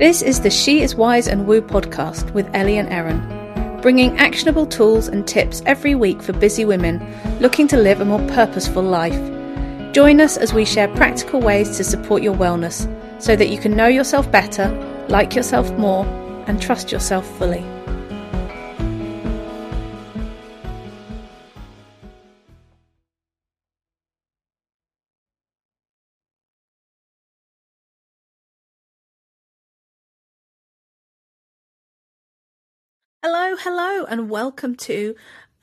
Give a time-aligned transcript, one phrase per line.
[0.00, 3.20] This is the She is Wise and Woo podcast with Ellie and Erin,
[3.82, 7.06] bringing actionable tools and tips every week for busy women
[7.38, 9.12] looking to live a more purposeful life.
[9.92, 12.88] Join us as we share practical ways to support your wellness
[13.22, 14.70] so that you can know yourself better,
[15.10, 16.06] like yourself more,
[16.46, 17.62] and trust yourself fully.
[33.22, 35.14] Hello, hello, and welcome to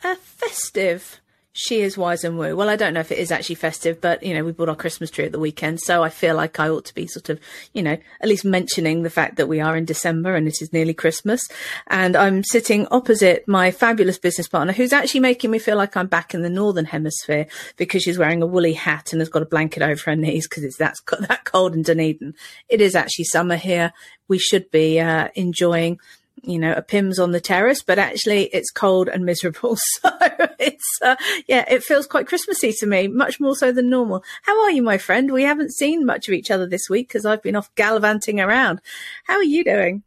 [0.03, 1.19] a festive
[1.53, 2.55] She is Wise and Woo.
[2.55, 4.75] Well, I don't know if it is actually festive, but you know, we bought our
[4.75, 7.39] Christmas tree at the weekend, so I feel like I ought to be sort of,
[7.73, 10.71] you know, at least mentioning the fact that we are in December and it is
[10.71, 11.41] nearly Christmas.
[11.87, 16.05] And I'm sitting opposite my fabulous business partner who's actually making me feel like I'm
[16.05, 19.47] back in the Northern Hemisphere because she's wearing a woolly hat and has got a
[19.47, 22.35] blanket over her knees because it's that's that cold in Dunedin.
[22.69, 23.93] It is actually summer here.
[24.27, 25.97] We should be uh, enjoying
[26.43, 29.77] you know, a Pimm's on the terrace, but actually it's cold and miserable.
[30.01, 30.11] So
[30.59, 31.15] it's, uh,
[31.47, 34.23] yeah, it feels quite Christmassy to me, much more so than normal.
[34.43, 35.31] How are you, my friend?
[35.31, 38.81] We haven't seen much of each other this week because I've been off gallivanting around.
[39.25, 40.03] How are you doing?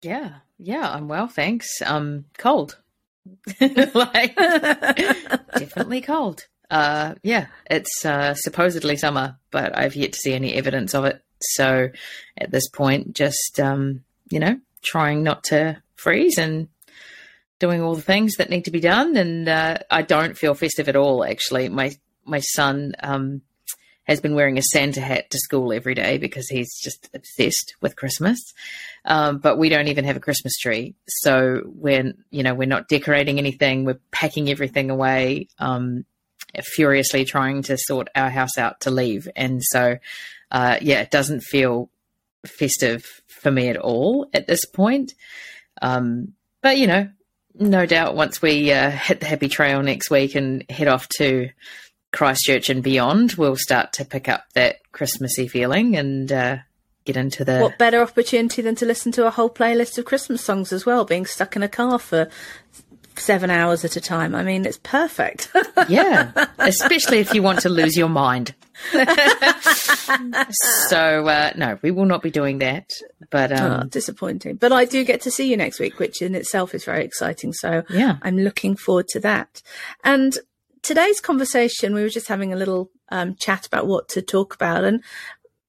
[0.00, 1.82] Yeah, yeah, I'm well, thanks.
[1.84, 2.78] Um, cold.
[3.60, 6.46] like, definitely cold.
[6.70, 11.22] Uh, yeah, it's uh, supposedly summer, but I've yet to see any evidence of it.
[11.40, 11.90] So
[12.38, 16.68] at this point, just, um, you know, trying not to freeze and
[17.58, 19.16] doing all the things that need to be done.
[19.16, 21.24] And uh, I don't feel festive at all.
[21.24, 21.92] Actually, my
[22.24, 23.42] my son um,
[24.04, 27.96] has been wearing a Santa hat to school every day because he's just obsessed with
[27.96, 28.40] Christmas.
[29.04, 32.88] Um, but we don't even have a Christmas tree, so we're you know we're not
[32.88, 33.84] decorating anything.
[33.84, 35.48] We're packing everything away.
[35.58, 36.04] Um,
[36.64, 39.98] furiously trying to sort our house out to leave, and so
[40.50, 41.88] uh, yeah, it doesn't feel
[42.46, 45.14] festive for me at all at this point.
[45.80, 47.08] Um, but you know,
[47.54, 51.50] no doubt once we uh, hit the happy trail next week and head off to
[52.12, 56.58] Christchurch and beyond, we'll start to pick up that Christmassy feeling and uh,
[57.04, 57.60] get into the.
[57.60, 61.04] What better opportunity than to listen to a whole playlist of Christmas songs as well,
[61.04, 62.28] being stuck in a car for
[63.18, 64.34] seven hours at a time.
[64.34, 65.50] I mean, it's perfect.
[65.88, 68.54] yeah, especially if you want to lose your mind.
[68.92, 69.00] so
[71.26, 72.90] uh, no, we will not be doing that.
[73.30, 74.56] But um, oh, disappointing.
[74.56, 77.52] But I do get to see you next week, which in itself is very exciting.
[77.52, 79.62] So yeah, I'm looking forward to that.
[80.04, 80.36] And
[80.82, 84.84] today's conversation, we were just having a little um, chat about what to talk about,
[84.84, 85.02] and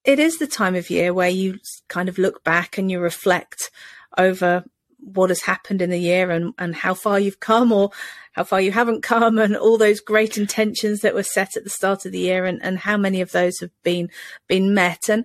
[0.04, 3.70] it is the time of year where you kind of look back and you reflect
[4.18, 4.64] over
[5.04, 7.90] what has happened in the year and, and how far you've come or
[8.32, 11.70] how far you haven't come and all those great intentions that were set at the
[11.70, 14.08] start of the year and, and how many of those have been
[14.48, 15.08] been met.
[15.08, 15.24] And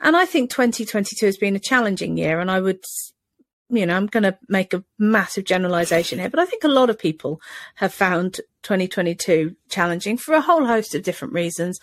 [0.00, 2.84] and I think 2022 has been a challenging year and I would
[3.68, 6.90] you know I'm going to make a massive generalization here but I think a lot
[6.90, 7.40] of people
[7.76, 11.78] have found 2022 challenging for a whole host of different reasons.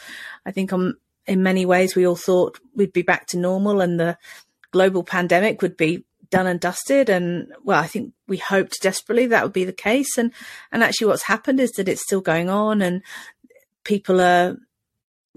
[0.46, 4.00] I think on in many ways we all thought we'd be back to normal and
[4.00, 4.17] the
[4.72, 7.09] global pandemic would be done and dusted.
[7.09, 10.17] And well, I think we hoped desperately that would be the case.
[10.17, 10.31] And,
[10.72, 13.01] and actually what's happened is that it's still going on and
[13.84, 14.57] people are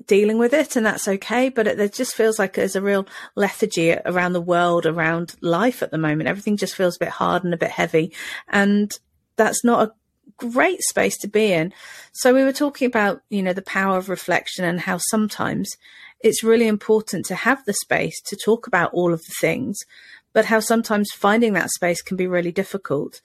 [0.06, 1.48] dealing with it and that's okay.
[1.48, 5.82] But it, it just feels like there's a real lethargy around the world, around life
[5.82, 6.28] at the moment.
[6.28, 8.12] Everything just feels a bit hard and a bit heavy.
[8.48, 8.92] And
[9.36, 9.92] that's not a
[10.36, 11.72] great space to be in.
[12.12, 15.76] So we were talking about, you know, the power of reflection and how sometimes
[16.20, 19.78] it's really important to have the space to talk about all of the things,
[20.32, 23.20] but how sometimes finding that space can be really difficult.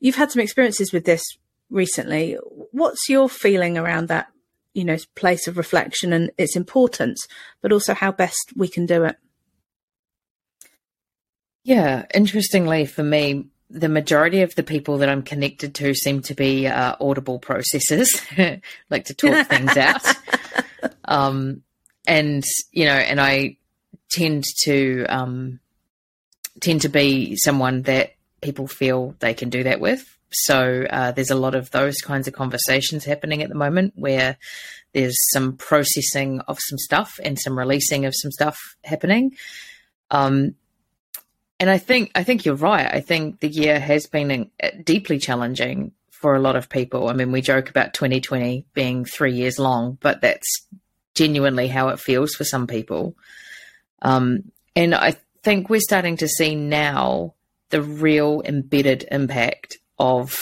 [0.00, 1.22] You've had some experiences with this
[1.70, 2.36] recently.
[2.72, 4.28] What's your feeling around that,
[4.74, 7.26] you know, place of reflection and its importance,
[7.60, 9.16] but also how best we can do it?
[11.64, 16.34] Yeah, interestingly for me, the majority of the people that I'm connected to seem to
[16.34, 18.08] be uh, audible processors,
[18.90, 20.02] like to talk things out.
[21.04, 21.62] Um,
[22.06, 23.56] and you know, and I
[24.10, 25.60] tend to um,
[26.62, 30.16] tend to be someone that people feel they can do that with.
[30.30, 34.38] So uh, there's a lot of those kinds of conversations happening at the moment where
[34.94, 39.36] there's some processing of some stuff and some releasing of some stuff happening.
[40.10, 40.54] Um,
[41.60, 42.88] and I think I think you're right.
[42.92, 47.08] I think the year has been uh, deeply challenging for a lot of people.
[47.08, 50.66] I mean, we joke about 2020 being three years long, but that's
[51.14, 53.16] genuinely how it feels for some people.
[54.00, 57.34] Um, and I think we're starting to see now
[57.70, 60.38] the real embedded impact of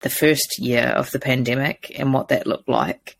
[0.00, 3.16] the first year of the pandemic and what that looked like.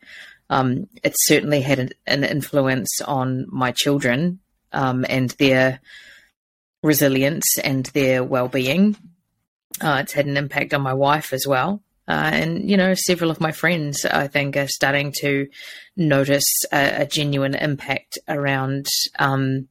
[0.50, 4.38] Um, it certainly had an, an, influence on my children
[4.72, 5.80] um, and their
[6.82, 8.96] resilience and their well-being.
[9.80, 11.82] Uh, it's had an impact on my wife as well.
[12.06, 15.48] Uh, and, you know, several of my friends, I think, are starting to
[15.94, 18.86] notice a, a genuine impact around,
[19.18, 19.68] um,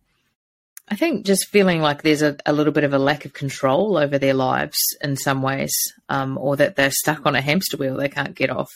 [0.89, 3.97] I think, just feeling like there's a, a, little bit of a lack of control
[3.97, 5.73] over their lives in some ways,
[6.07, 8.71] um, or that they're stuck on a hamster wheel they can't get off.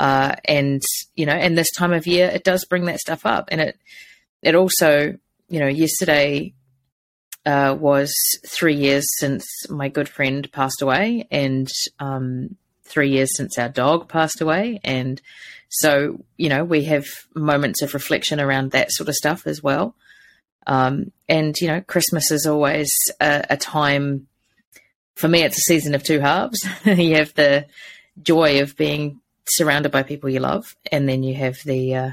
[0.00, 0.82] Uh, and,
[1.14, 3.48] you know, and this time of year, it does bring that stuff up.
[3.52, 3.78] And it,
[4.42, 5.16] it also,
[5.48, 6.54] you know, yesterday
[7.46, 8.12] uh, was
[8.44, 11.70] three years since my good friend passed away, and
[12.00, 14.80] um, three years since our dog passed away.
[14.82, 15.20] And
[15.68, 19.94] so, you know, we have moments of reflection around that sort of stuff as well.
[20.66, 24.26] Um, and, you know, Christmas is always a, a, time,
[25.14, 26.58] for me, it's a season of two halves.
[26.84, 27.66] you have the
[28.22, 32.10] joy of being surrounded by people you love, and then you have the uh,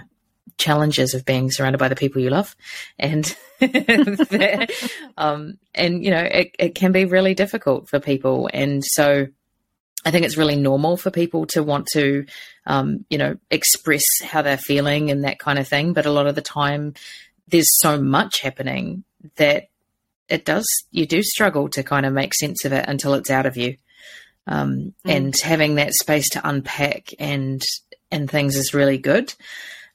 [0.58, 2.56] challenges of being surrounded by the people you love.
[2.98, 3.36] And,
[5.18, 8.50] um, and, you know, it, it can be really difficult for people.
[8.54, 9.28] And so,
[10.06, 12.26] I think it's really normal for people to want to,
[12.66, 15.92] um, you know, express how they're feeling and that kind of thing.
[15.94, 16.94] But a lot of the time,
[17.50, 19.04] there's so much happening
[19.36, 19.70] that
[20.28, 23.46] it does, you do struggle to kind of make sense of it until it's out
[23.46, 23.78] of you.
[24.48, 25.16] Um, mm.
[25.16, 27.62] And having that space to unpack and
[28.12, 29.34] and things is really good.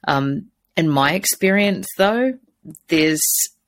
[0.07, 0.47] Um,
[0.77, 2.35] in my experience, though,
[2.89, 3.23] there's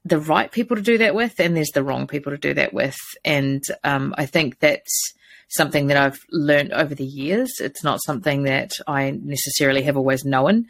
[0.05, 2.73] the right people to do that with, and there's the wrong people to do that
[2.73, 2.97] with.
[3.25, 5.15] And um, I think that's
[5.49, 7.55] something that I've learned over the years.
[7.61, 10.67] It's not something that I necessarily have always known.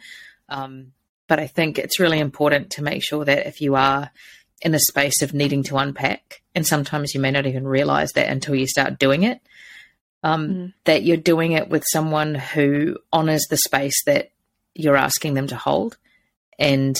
[0.49, 0.93] Um,
[1.27, 4.11] but I think it's really important to make sure that if you are
[4.61, 8.29] in a space of needing to unpack, and sometimes you may not even realize that
[8.29, 9.39] until you start doing it,
[10.23, 10.73] um, mm.
[10.85, 14.31] that you're doing it with someone who honors the space that
[14.73, 15.97] you're asking them to hold
[16.57, 16.99] and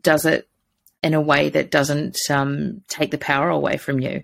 [0.00, 0.48] does it
[1.02, 4.22] in a way that doesn't um, take the power away from you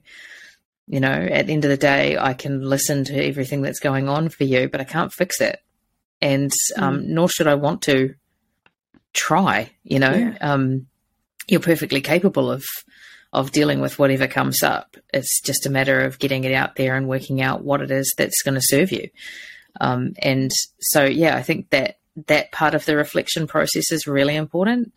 [0.91, 4.09] you know, at the end of the day, I can listen to everything that's going
[4.09, 5.63] on for you, but I can't fix it.
[6.21, 7.07] And um, mm.
[7.07, 8.17] nor should I want to
[9.13, 10.13] try, you know.
[10.13, 10.37] Yeah.
[10.41, 10.87] Um,
[11.49, 12.65] you're perfectly capable of
[13.33, 14.97] of dealing with whatever comes up.
[15.13, 18.13] It's just a matter of getting it out there and working out what it is
[18.17, 19.09] that's going to serve you.
[19.81, 24.35] Um, and so, yeah, I think that that part of the reflection process is really
[24.35, 24.93] important.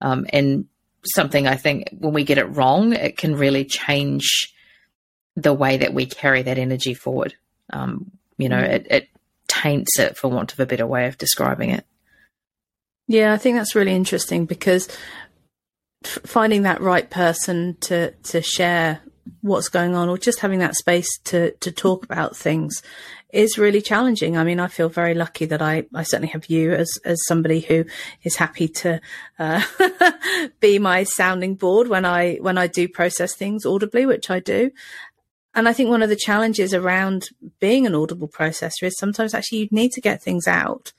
[0.00, 0.66] Um, and
[1.04, 4.54] something I think when we get it wrong, it can really change
[5.36, 7.34] the way that we carry that energy forward.
[7.70, 8.70] Um, you know, mm.
[8.70, 9.08] it, it
[9.46, 11.84] taints it, for want of a better way of describing it.
[13.06, 14.88] Yeah, I think that's really interesting because
[16.04, 19.00] f- finding that right person to to share
[19.40, 22.82] what's going on, or just having that space to to talk about things,
[23.32, 24.38] is really challenging.
[24.38, 27.60] I mean, I feel very lucky that I I certainly have you as as somebody
[27.60, 27.84] who
[28.22, 29.00] is happy to
[29.38, 29.62] uh,
[30.60, 34.70] be my sounding board when I when I do process things audibly, which I do,
[35.54, 37.28] and I think one of the challenges around
[37.60, 40.92] being an audible processor is sometimes actually you need to get things out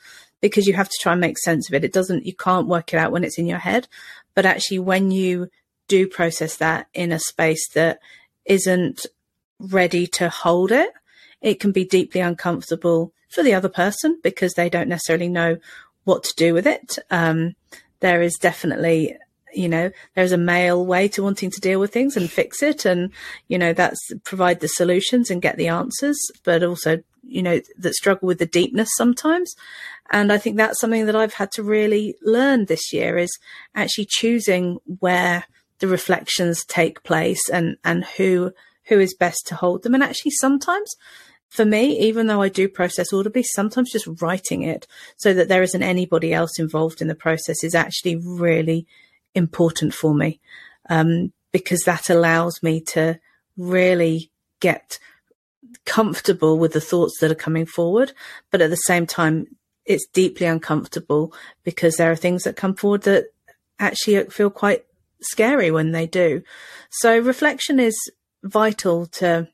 [0.49, 1.83] because you have to try and make sense of it.
[1.83, 3.87] It doesn't, you can't work it out when it's in your head.
[4.35, 5.49] But actually, when you
[5.87, 7.99] do process that in a space that
[8.45, 9.07] isn't
[9.59, 10.91] ready to hold it,
[11.41, 15.57] it can be deeply uncomfortable for the other person because they don't necessarily know
[16.03, 16.99] what to do with it.
[17.09, 17.55] Um,
[18.01, 19.17] there is definitely
[19.55, 22.83] you know, there's a male way to wanting to deal with things and fix it.
[22.83, 23.11] And,
[23.47, 27.93] you know, that's provide the solutions and get the answers, but also, you know, that
[27.93, 29.55] struggle with the deepness sometimes.
[30.11, 33.31] And I think that's something that I've had to really learn this year is
[33.73, 35.45] actually choosing where
[35.79, 38.51] the reflections take place and, and who,
[38.85, 39.93] who is best to hold them.
[39.93, 40.95] And actually sometimes
[41.49, 45.63] for me, even though I do process audibly, sometimes just writing it so that there
[45.63, 48.85] isn't anybody else involved in the process is actually really
[49.33, 50.39] important for me
[50.89, 53.19] um, because that allows me to
[53.57, 54.99] really get
[55.85, 58.13] comfortable with the thoughts that are coming forward.
[58.51, 59.47] But at the same time,
[59.85, 63.25] it's deeply uncomfortable because there are things that come forward that
[63.79, 64.85] actually feel quite
[65.21, 66.41] scary when they do.
[66.89, 67.95] So reflection is
[68.43, 69.47] vital to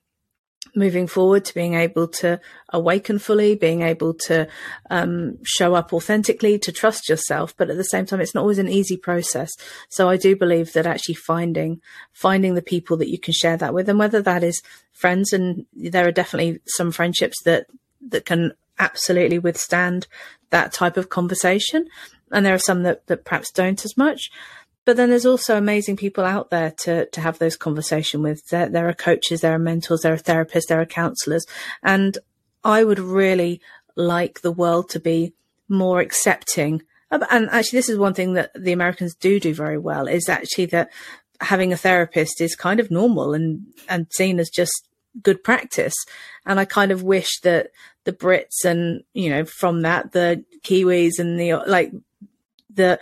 [0.76, 4.48] moving forward to being able to awaken fully, being able to
[4.90, 7.56] um, show up authentically, to trust yourself.
[7.58, 9.50] But at the same time, it's not always an easy process.
[9.90, 11.82] So I do believe that actually finding
[12.14, 14.62] finding the people that you can share that with, and whether that is
[14.94, 17.68] friends, and there are definitely some friendships that
[18.10, 20.08] that can absolutely withstand
[20.50, 21.88] that type of conversation,
[22.32, 24.30] and there are some that that perhaps don't as much.
[24.86, 28.48] But then there's also amazing people out there to to have those conversation with.
[28.50, 31.46] There, there are coaches, there are mentors, there are therapists, there are counselors,
[31.84, 32.18] and
[32.64, 33.62] I would really
[33.96, 35.34] like the world to be
[35.68, 36.82] more accepting.
[37.10, 40.68] And actually, this is one thing that the Americans do do very well is actually
[40.68, 40.90] that
[41.42, 44.88] having a therapist is kind of normal and, and seen as just
[45.22, 45.94] good practice.
[46.46, 47.72] And I kind of wish that
[48.06, 51.92] the Brits and, you know, from that, the Kiwis and the, like,
[52.74, 53.00] the,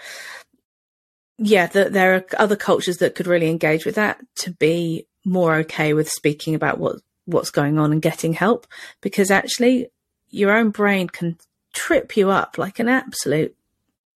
[1.40, 5.56] yeah, that there are other cultures that could really engage with that to be more
[5.56, 8.68] okay with speaking about what, what's going on and getting help
[9.02, 9.88] because actually
[10.30, 11.38] your own brain can
[11.74, 13.56] trip you up like an absolute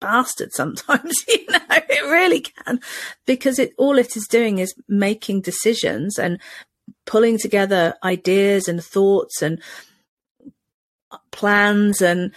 [0.00, 2.80] bastard sometimes you know it really can
[3.26, 6.40] because it all it is doing is making decisions and
[7.04, 9.60] pulling together ideas and thoughts and
[11.32, 12.32] plans and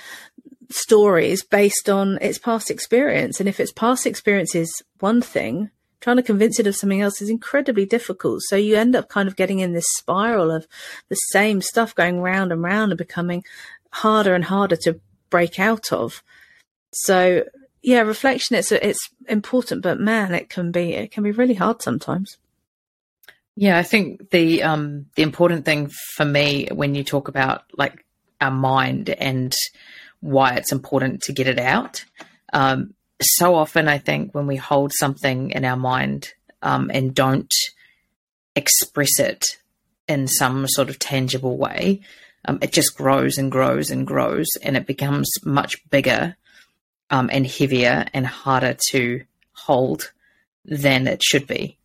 [0.73, 3.39] stories based on its past experience.
[3.39, 5.69] And if its past experience is one thing
[6.01, 8.41] trying to convince it of something else is incredibly difficult.
[8.43, 10.67] So you end up kind of getting in this spiral of
[11.07, 13.43] the same stuff going round and round and becoming
[13.89, 14.99] harder and harder to
[15.29, 16.21] break out of.
[16.91, 17.45] So
[17.81, 21.81] yeah, reflection it's it's important, but man, it can be it can be really hard
[21.81, 22.37] sometimes.
[23.55, 28.05] Yeah, I think the um the important thing for me when you talk about like
[28.41, 29.53] our mind and
[30.23, 32.05] why it's important to get it out.
[32.53, 37.53] Um, so often, I think when we hold something in our mind um, and don't
[38.55, 39.43] express it
[40.07, 42.01] in some sort of tangible way,
[42.45, 46.35] um, it just grows and grows and grows, and it becomes much bigger
[47.09, 50.11] um, and heavier and harder to hold
[50.65, 51.77] than it should be.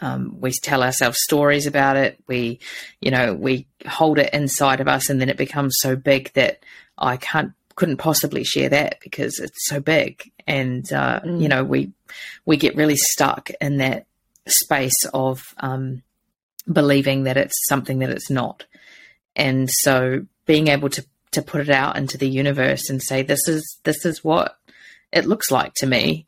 [0.00, 2.18] Um, we tell ourselves stories about it.
[2.26, 2.60] We,
[3.00, 6.60] you know, we hold it inside of us, and then it becomes so big that
[6.96, 10.32] I can't, couldn't possibly share that because it's so big.
[10.48, 11.40] And uh, mm.
[11.40, 11.92] you know, we
[12.44, 14.06] we get really stuck in that
[14.48, 16.02] space of um,
[16.70, 18.66] believing that it's something that it's not.
[19.36, 23.46] And so, being able to to put it out into the universe and say this
[23.46, 24.58] is this is what
[25.12, 26.26] it looks like to me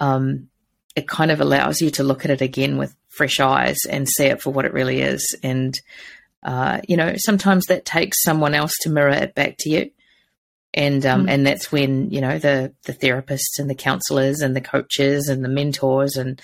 [0.00, 0.48] um,
[0.96, 4.24] it kind of allows you to look at it again with fresh eyes and see
[4.24, 5.78] it for what it really is and
[6.42, 9.90] uh, you know sometimes that takes someone else to mirror it back to you
[10.72, 11.30] and um, mm.
[11.30, 15.44] and that's when you know the the therapists and the counselors and the coaches and
[15.44, 16.40] the mentors and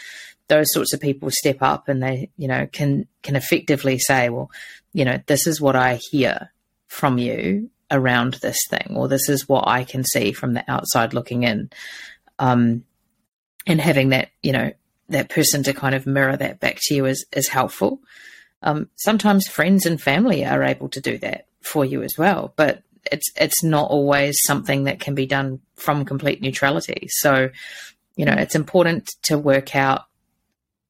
[0.49, 4.50] those sorts of people step up and they you know can can effectively say well
[4.92, 6.50] you know this is what i hear
[6.88, 11.14] from you around this thing, or this is what I can see from the outside
[11.14, 11.71] looking in.
[12.38, 12.85] Um,
[13.66, 14.73] and having that, you know,
[15.09, 18.00] that person to kind of mirror that back to you is, is helpful.
[18.62, 22.83] Um, sometimes friends and family are able to do that for you as well, but
[23.12, 27.08] it's it's not always something that can be done from complete neutrality.
[27.10, 27.50] So,
[28.16, 30.06] you know, it's important to work out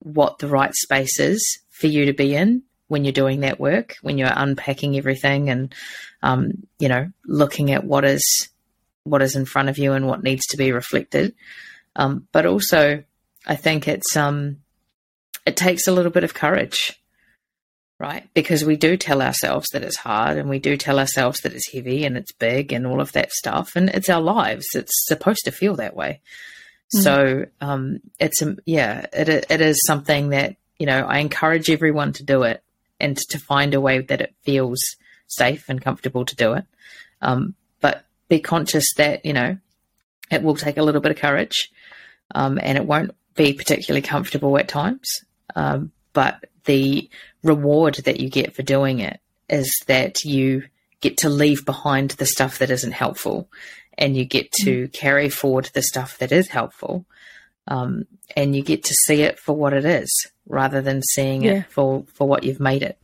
[0.01, 3.97] what the right space is for you to be in when you're doing that work,
[4.03, 5.75] when you're unpacking everything and,
[6.23, 8.49] um, you know, looking at what is
[9.05, 11.35] what is in front of you and what needs to be reflected.
[11.95, 13.05] Um, but also,
[13.47, 14.59] I think it's um,
[15.47, 17.01] it takes a little bit of courage,
[17.99, 18.29] right?
[18.35, 21.73] Because we do tell ourselves that it's hard, and we do tell ourselves that it's
[21.73, 24.67] heavy and it's big and all of that stuff, and it's our lives.
[24.75, 26.21] It's supposed to feel that way.
[26.95, 27.03] Mm.
[27.03, 32.13] So um, it's um, yeah, it it is something that you know I encourage everyone
[32.15, 32.63] to do it
[33.01, 34.81] and to find a way that it feels
[35.27, 36.65] safe and comfortable to do it.
[37.21, 39.59] Um, but be conscious that, you know,
[40.31, 41.71] it will take a little bit of courage
[42.35, 45.09] um, and it won't be particularly comfortable at times.
[45.55, 47.11] Um, but the
[47.43, 49.21] reward that you get for doing it
[49.51, 50.65] is that you
[51.03, 53.51] get to leave behind the stuff that isn't helpful
[53.99, 54.93] and you get to mm.
[54.95, 57.05] carry forward the stuff that is helpful.
[57.69, 60.11] Um, and you get to see it for what it is
[60.49, 61.53] rather than seeing yeah.
[61.53, 62.99] it for, for what you've made it.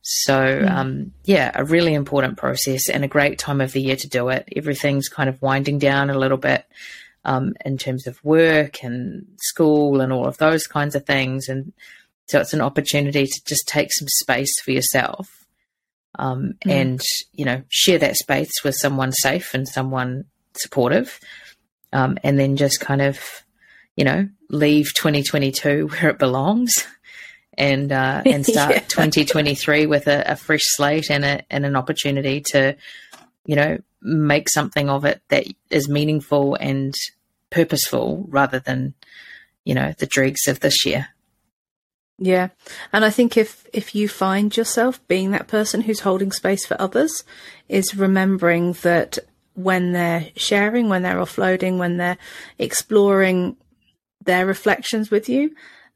[0.00, 0.70] So, mm.
[0.70, 4.30] um, yeah, a really important process and a great time of the year to do
[4.30, 4.48] it.
[4.56, 6.64] Everything's kind of winding down a little bit
[7.26, 11.50] um, in terms of work and school and all of those kinds of things.
[11.50, 11.74] And
[12.26, 15.46] so it's an opportunity to just take some space for yourself
[16.18, 16.70] um, mm.
[16.70, 17.00] and,
[17.32, 21.20] you know, share that space with someone safe and someone supportive.
[21.92, 23.44] Um, and then just kind of
[23.96, 26.72] you know, leave 2022 where it belongs
[27.56, 28.80] and uh, and start yeah.
[28.80, 32.76] 2023 with a, a, fresh slate and a, and an opportunity to,
[33.46, 36.94] you know, make something of it that is meaningful and
[37.50, 38.94] purposeful rather than,
[39.64, 41.08] you know, the dregs of this year.
[42.18, 42.48] Yeah.
[42.92, 46.80] And I think if if you find yourself being that person who's holding space for
[46.80, 47.24] others
[47.68, 49.18] is remembering that
[49.54, 52.18] when they're sharing, when they're offloading, when they're
[52.58, 53.56] exploring
[54.24, 55.54] their reflections with you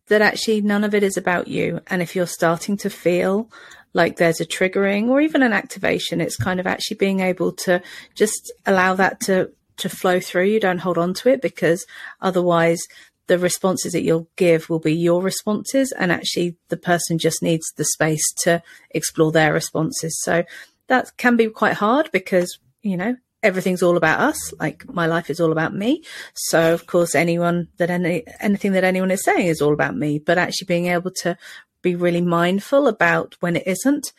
[0.09, 1.81] that actually none of it is about you.
[1.87, 3.51] And if you're starting to feel
[3.93, 7.83] like there's a triggering or even an activation, it's kind of actually being able to
[8.15, 10.45] just allow that to to flow through.
[10.45, 11.87] You don't hold on to it because
[12.21, 12.81] otherwise
[13.29, 17.71] the responses that you'll give will be your responses and actually the person just needs
[17.77, 20.19] the space to explore their responses.
[20.23, 20.45] So
[20.89, 24.53] that can be quite hard because, you know, everything's all about us.
[24.59, 26.03] Like my life is all about me.
[26.35, 30.19] So of course, anyone that any, anything that anyone is saying is all about me,
[30.19, 31.37] but actually being able to
[31.83, 34.13] be really mindful about when it isn't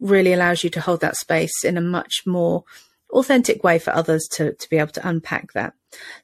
[0.00, 2.64] really allows you to hold that space in a much more
[3.10, 5.72] authentic way for others to, to be able to unpack that.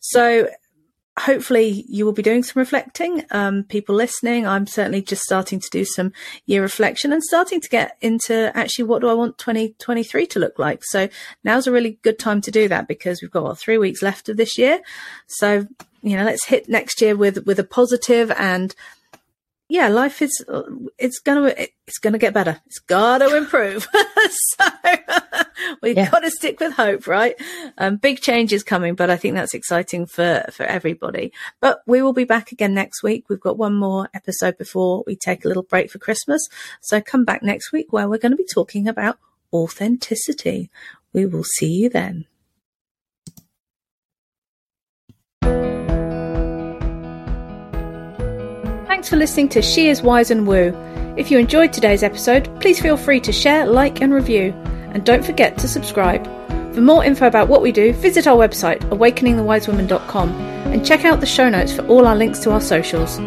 [0.01, 0.49] So
[1.19, 3.25] hopefully you will be doing some reflecting.
[3.31, 6.13] Um, people listening, I'm certainly just starting to do some
[6.47, 10.59] year reflection and starting to get into actually what do I want 2023 to look
[10.59, 10.83] like.
[10.85, 11.09] So
[11.45, 14.29] now's a really good time to do that because we've got what, three weeks left
[14.29, 14.81] of this year.
[15.27, 15.69] So,
[16.03, 18.75] you know, let's hit next year with, with a positive and
[19.69, 20.45] yeah, life is
[20.99, 22.61] it's gonna it's gonna get better.
[22.67, 23.89] It's gotta improve.
[24.59, 24.65] so
[25.83, 26.11] we've yeah.
[26.11, 27.35] got to stick with hope, right?
[27.79, 31.33] Um, big changes coming, but I think that's exciting for for everybody.
[31.61, 33.29] But we will be back again next week.
[33.29, 36.47] We've got one more episode before we take a little break for Christmas.
[36.81, 39.19] So come back next week where we're going to be talking about
[39.53, 40.71] authenticity.
[41.13, 42.27] We will see you then.
[48.87, 50.75] Thanks for listening to She Is Wise and Woo.
[51.17, 54.55] If you enjoyed today's episode, please feel free to share, like, and review.
[54.95, 56.25] And don't forget to subscribe.
[56.75, 60.31] For more info about what we do, visit our website, awakeningthewisewoman.com,
[60.73, 63.21] and check out the show notes for all our links to our socials.